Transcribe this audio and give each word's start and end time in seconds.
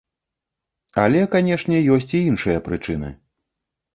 Але, 1.03 1.19
канешне, 1.35 1.77
ёсць 1.97 2.09
і 2.19 2.23
іншыя 2.31 2.63
прычыны. 2.69 3.13